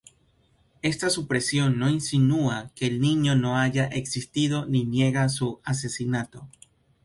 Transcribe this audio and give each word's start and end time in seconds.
Esta 0.81 1.11
supresión 1.11 1.77
no 1.77 1.87
insinúa 1.87 2.71
que 2.73 2.87
el 2.87 3.01
niño 3.01 3.35
no 3.35 3.59
haya 3.59 3.85
existido 3.85 4.65
ni 4.65 4.83
niega 4.83 5.29
su 5.29 5.59
asesinato. 5.63 6.49